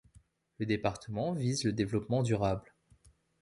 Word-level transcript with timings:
Le 0.57 0.65
département 0.65 1.31
vise 1.33 1.63
le 1.63 1.73
développement 1.73 2.23
durable. 2.23 2.73